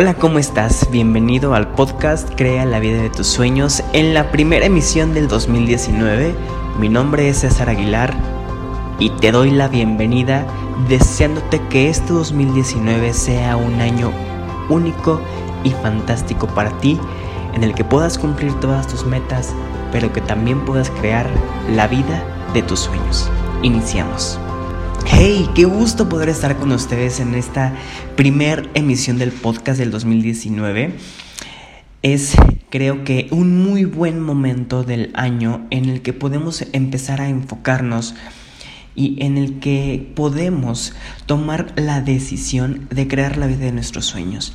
[0.00, 0.88] Hola, ¿cómo estás?
[0.92, 6.36] Bienvenido al podcast Crea la vida de tus sueños en la primera emisión del 2019.
[6.78, 8.14] Mi nombre es César Aguilar
[9.00, 10.46] y te doy la bienvenida
[10.88, 14.12] deseándote que este 2019 sea un año
[14.68, 15.20] único
[15.64, 17.00] y fantástico para ti
[17.54, 19.52] en el que puedas cumplir todas tus metas,
[19.90, 21.28] pero que también puedas crear
[21.74, 22.22] la vida
[22.54, 23.28] de tus sueños.
[23.62, 24.38] Iniciamos.
[25.06, 27.74] Hey, qué gusto poder estar con ustedes en esta
[28.16, 30.94] primer emisión del podcast del 2019.
[32.02, 32.36] Es
[32.70, 38.14] creo que un muy buen momento del año en el que podemos empezar a enfocarnos
[38.94, 40.94] y en el que podemos
[41.26, 44.54] tomar la decisión de crear la vida de nuestros sueños.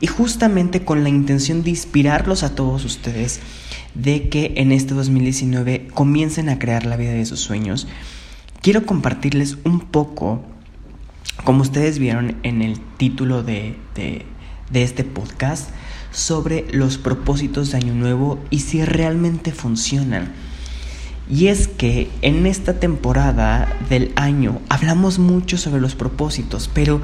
[0.00, 3.40] Y justamente con la intención de inspirarlos a todos ustedes
[3.94, 7.88] de que en este 2019 comiencen a crear la vida de sus sueños
[8.68, 10.42] quiero compartirles un poco,
[11.42, 13.78] como ustedes vieron en el título de,
[14.74, 15.70] este podcast,
[16.12, 20.32] sobre los propósitos de Año Nuevo y si realmente funcionan.
[21.30, 27.00] Y es que en esta temporada del año hablamos mucho sobre los propósitos, pero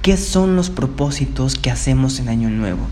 [0.00, 2.86] ¿qué son los propósitos que hacemos en Año Nuevo?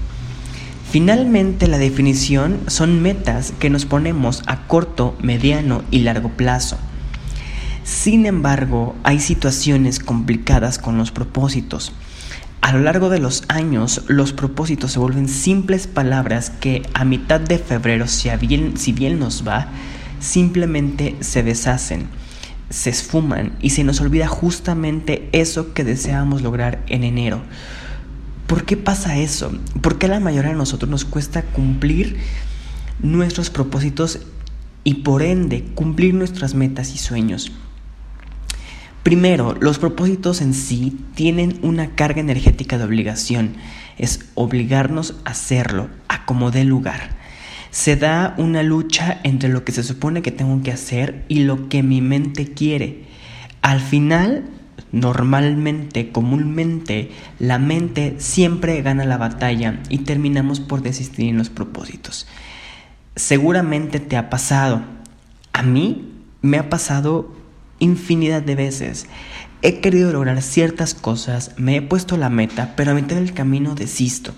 [0.90, 6.76] Finalmente la definición son metas que nos ponemos a corto, mediano y largo plazo.
[7.84, 11.92] Sin embargo, hay situaciones complicadas con los propósitos.
[12.60, 17.40] A lo largo de los años, los propósitos se vuelven simples palabras que a mitad
[17.40, 19.66] de febrero, si bien, si bien nos va,
[20.20, 22.06] simplemente se deshacen,
[22.70, 27.42] se esfuman y se nos olvida justamente eso que deseábamos lograr en enero.
[28.46, 29.52] ¿Por qué pasa eso?
[29.80, 32.18] ¿Por qué a la mayoría de nosotros nos cuesta cumplir
[33.00, 34.20] nuestros propósitos
[34.84, 37.50] y por ende cumplir nuestras metas y sueños?
[39.02, 43.56] Primero, los propósitos en sí tienen una carga energética de obligación.
[43.98, 47.10] Es obligarnos a hacerlo, a como dé lugar.
[47.70, 51.68] Se da una lucha entre lo que se supone que tengo que hacer y lo
[51.68, 53.04] que mi mente quiere.
[53.60, 54.44] Al final,
[54.92, 62.28] normalmente, comúnmente, la mente siempre gana la batalla y terminamos por desistir en los propósitos.
[63.16, 64.82] Seguramente te ha pasado.
[65.52, 67.41] A mí me ha pasado
[67.82, 69.06] infinidad de veces.
[69.60, 73.74] He querido lograr ciertas cosas, me he puesto la meta, pero a mitad del camino
[73.74, 74.32] desisto.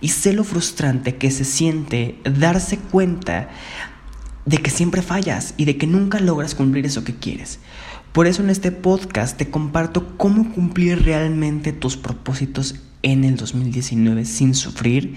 [0.00, 3.50] Y sé lo frustrante que se siente darse cuenta
[4.46, 7.58] de que siempre fallas y de que nunca logras cumplir eso que quieres.
[8.12, 14.24] Por eso en este podcast te comparto cómo cumplir realmente tus propósitos en el 2019
[14.24, 15.16] sin sufrir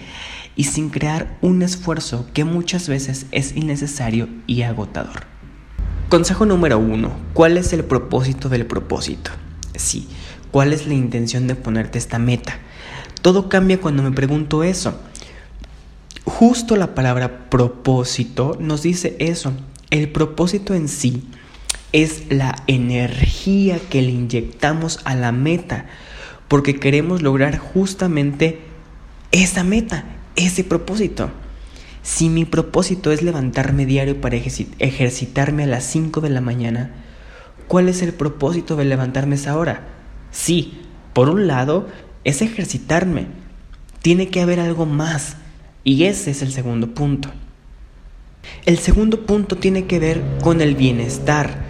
[0.55, 5.32] y sin crear un esfuerzo que muchas veces es innecesario y agotador.
[6.13, 7.11] Consejo número uno.
[7.33, 9.31] ¿Cuál es el propósito del propósito?
[9.75, 10.07] Sí,
[10.51, 12.59] ¿cuál es la intención de ponerte esta meta?
[13.23, 14.93] Todo cambia cuando me pregunto eso.
[16.23, 19.53] Justo la palabra propósito nos dice eso.
[19.89, 21.23] El propósito en sí
[21.93, 25.87] es la energía que le inyectamos a la meta
[26.47, 28.61] porque queremos lograr justamente
[29.31, 31.31] esa meta, ese propósito.
[32.03, 36.91] Si mi propósito es levantarme diario para ejercitarme a las 5 de la mañana,
[37.67, 39.87] ¿cuál es el propósito de levantarme esa hora?
[40.29, 40.81] Sí,
[41.13, 41.87] por un lado,
[42.25, 43.27] es ejercitarme.
[44.01, 45.37] Tiene que haber algo más.
[45.85, 47.29] Y ese es el segundo punto.
[48.65, 51.63] El segundo punto tiene que ver con el bienestar.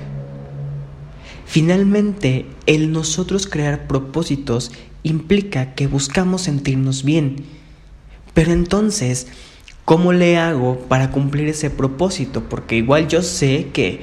[1.46, 4.72] Finalmente, el nosotros crear propósitos
[5.04, 7.46] implica que buscamos sentirnos bien.
[8.34, 9.28] Pero entonces,
[9.86, 12.44] ¿Cómo le hago para cumplir ese propósito?
[12.48, 14.02] Porque igual yo sé que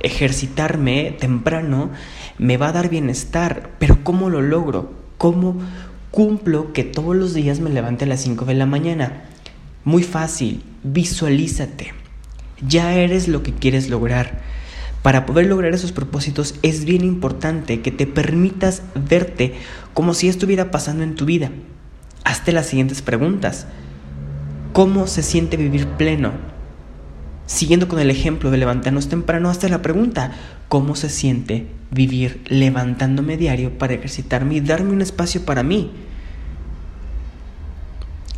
[0.00, 1.90] ejercitarme temprano
[2.36, 4.92] me va a dar bienestar, pero ¿cómo lo logro?
[5.16, 5.56] ¿Cómo
[6.10, 9.24] cumplo que todos los días me levante a las 5 de la mañana?
[9.82, 11.94] Muy fácil, visualízate.
[12.66, 14.42] Ya eres lo que quieres lograr.
[15.02, 19.54] Para poder lograr esos propósitos es bien importante que te permitas verte
[19.94, 21.50] como si estuviera pasando en tu vida.
[22.24, 23.66] Hazte las siguientes preguntas.
[24.78, 26.30] ¿Cómo se siente vivir pleno?
[27.46, 30.30] Siguiendo con el ejemplo de levantarnos temprano, hasta la pregunta,
[30.68, 35.90] ¿cómo se siente vivir levantándome diario para ejercitarme y darme un espacio para mí?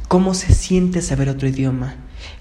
[0.08, 1.96] ¿Cómo se siente saber otro idioma?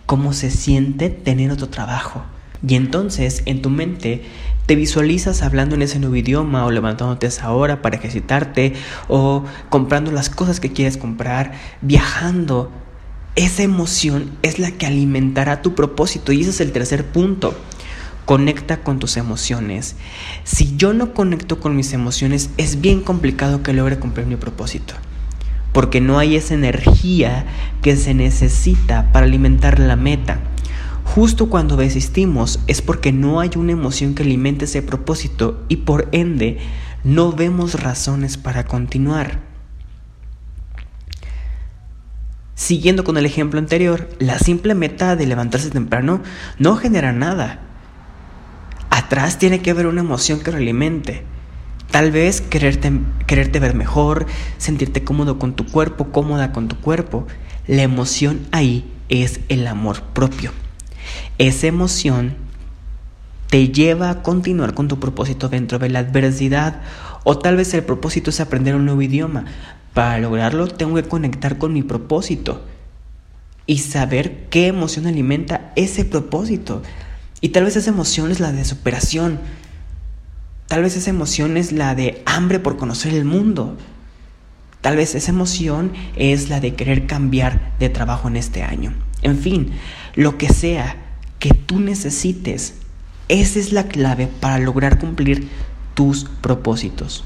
[0.06, 2.24] ¿Cómo se siente tener otro trabajo?
[2.66, 4.24] Y entonces en tu mente
[4.66, 8.75] te visualizas hablando en ese nuevo idioma o levantándote a esa hora para ejercitarte
[9.10, 11.51] o comprando las cosas que quieres comprar,
[11.81, 12.72] viajando
[13.39, 17.57] esa emoción es la que alimentará tu propósito y ese es el tercer punto.
[18.25, 19.95] Conecta con tus emociones.
[20.44, 24.94] Si yo no conecto con mis emociones, es bien complicado que logre cumplir mi propósito.
[25.71, 27.45] porque no hay esa energía
[27.83, 30.39] que se necesita para alimentar la meta.
[31.06, 36.09] Justo cuando desistimos es porque no hay una emoción que alimente ese propósito y por
[36.12, 36.57] ende
[37.03, 39.49] no vemos razones para continuar.
[42.59, 46.21] Siguiendo con el ejemplo anterior, la simple meta de levantarse temprano
[46.57, 47.61] no genera nada.
[48.89, 51.23] Atrás tiene que haber una emoción que lo alimente.
[51.89, 52.91] Tal vez quererte,
[53.27, 54.25] quererte ver mejor,
[54.57, 57.27] sentirte cómodo con tu cuerpo, cómoda con tu cuerpo.
[57.65, 60.51] La emoción ahí es el amor propio.
[61.38, 62.35] Esa emoción
[63.50, 66.81] te lleva a continuar con tu propósito dentro de la adversidad
[67.23, 69.45] o tal vez el propósito es aprender un nuevo idioma.
[69.94, 72.65] Para lograrlo tengo que conectar con mi propósito
[73.65, 76.81] y saber qué emoción alimenta ese propósito.
[77.41, 79.39] Y tal vez esa emoción es la de superación,
[80.69, 83.75] Tal vez esa emoción es la de hambre por conocer el mundo.
[84.81, 88.94] Tal vez esa emoción es la de querer cambiar de trabajo en este año.
[89.24, 89.71] En fin,
[90.13, 90.95] lo que sea
[91.39, 92.75] que tú necesites,
[93.30, 95.50] esa es la clave para lograr cumplir
[95.95, 97.24] tus propósitos.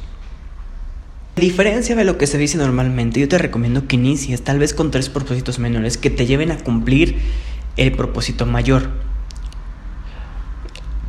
[1.36, 4.76] A diferencia de lo que se dice normalmente, yo te recomiendo que inicies tal vez
[4.76, 7.18] con tres propósitos menores que te lleven a cumplir
[7.76, 8.92] el propósito mayor.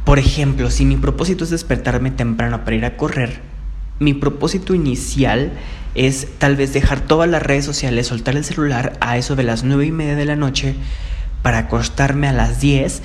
[0.06, 3.43] Por ejemplo, si mi propósito es despertarme temprano para ir a correr,
[4.00, 5.53] mi propósito inicial
[5.94, 9.62] es tal vez dejar todas las redes sociales, soltar el celular a eso de las
[9.62, 10.75] nueve y media de la noche
[11.43, 13.03] para acostarme a las 10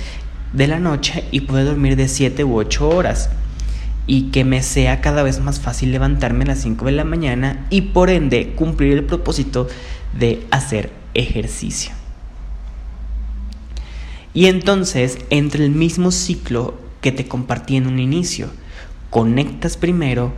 [0.54, 3.28] de la noche y poder dormir de 7 u 8 horas.
[4.12, 7.66] Y que me sea cada vez más fácil levantarme a las 5 de la mañana
[7.70, 9.68] y por ende cumplir el propósito
[10.18, 11.92] de hacer ejercicio.
[14.34, 18.50] Y entonces, entre el mismo ciclo que te compartí en un inicio.
[19.10, 20.32] Conectas primero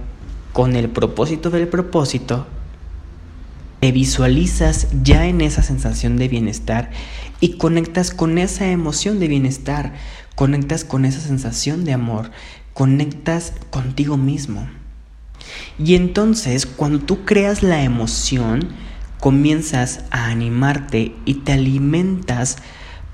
[0.53, 2.47] con el propósito del propósito,
[3.81, 6.91] te visualizas ya en esa sensación de bienestar
[7.41, 9.95] y conectas con esa emoción de bienestar,
[10.37, 12.31] conectas con esa sensación de amor,
[12.75, 14.69] conectas contigo mismo.
[15.79, 18.69] Y entonces cuando tú creas la emoción,
[19.21, 22.57] comienzas a animarte y te alimentas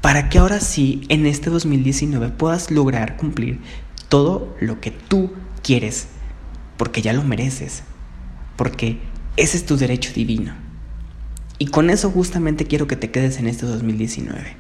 [0.01, 3.61] para que ahora sí, en este 2019, puedas lograr cumplir
[4.09, 5.33] todo lo que tú
[5.63, 6.09] quieres,
[6.77, 7.83] porque ya lo mereces,
[8.57, 8.99] porque
[9.37, 10.55] ese es tu derecho divino.
[11.59, 14.57] Y con eso justamente quiero que te quedes en este 2019.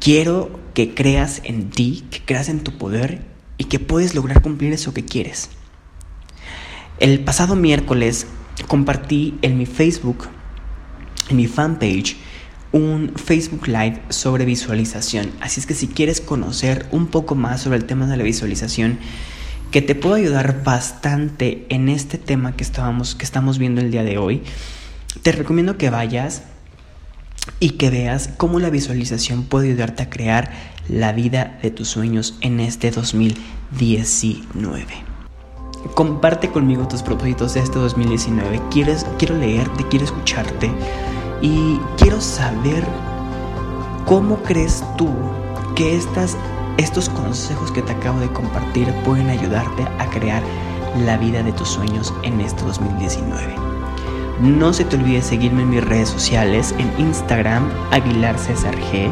[0.00, 3.22] Quiero que creas en ti, que creas en tu poder
[3.68, 5.50] que puedes lograr cumplir eso que quieres.
[6.98, 8.26] El pasado miércoles
[8.66, 10.26] compartí en mi Facebook,
[11.28, 12.16] en mi fanpage,
[12.72, 15.30] un Facebook Live sobre visualización.
[15.40, 18.98] Así es que si quieres conocer un poco más sobre el tema de la visualización,
[19.70, 24.02] que te puedo ayudar bastante en este tema que, estábamos, que estamos viendo el día
[24.02, 24.42] de hoy,
[25.22, 26.42] te recomiendo que vayas
[27.60, 30.50] y que veas cómo la visualización puede ayudarte a crear
[30.88, 34.86] la vida de tus sueños en este 2019.
[35.94, 38.60] Comparte conmigo tus propósitos de este 2019.
[38.70, 40.70] ¿Quieres, quiero leerte, quiero escucharte.
[41.40, 42.84] Y quiero saber
[44.06, 45.08] cómo crees tú
[45.76, 46.36] que estas,
[46.78, 50.42] estos consejos que te acabo de compartir pueden ayudarte a crear
[51.04, 53.67] la vida de tus sueños en este 2019.
[54.40, 59.10] No se te olvide seguirme en mis redes sociales, en Instagram Aguilar César G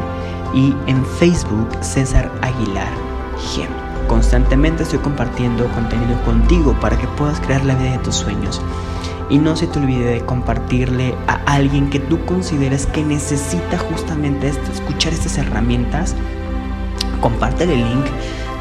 [0.53, 2.87] y en Facebook César Aguilar
[3.35, 3.67] G.
[4.07, 8.61] Constantemente estoy compartiendo contenido contigo para que puedas crear la vida de tus sueños.
[9.29, 14.47] Y no se te olvide de compartirle a alguien que tú consideres que necesita justamente
[14.47, 16.15] escuchar estas herramientas.
[17.19, 18.05] Comparte el link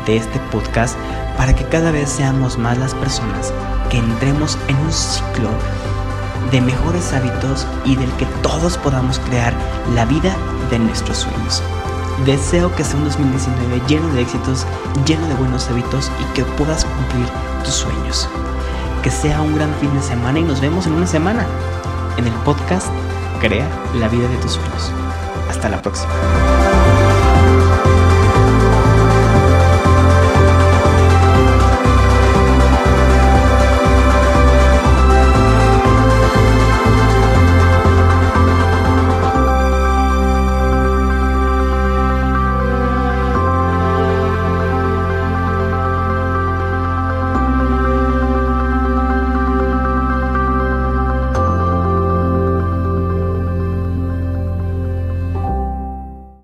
[0.04, 0.96] de este podcast
[1.36, 3.52] para que cada vez seamos más las personas
[3.88, 5.50] que entremos en un ciclo
[6.50, 9.54] de mejores hábitos y del que todos podamos crear
[9.94, 10.36] la vida
[10.70, 11.62] de nuestros sueños.
[12.24, 14.66] Deseo que sea un 2019 lleno de éxitos,
[15.06, 17.26] lleno de buenos hábitos y que puedas cumplir
[17.62, 18.28] tus sueños
[19.06, 21.46] que sea un gran fin de semana y nos vemos en una semana
[22.16, 22.88] en el podcast
[23.40, 24.90] Crea la vida de tus sueños.
[25.48, 26.12] Hasta la próxima.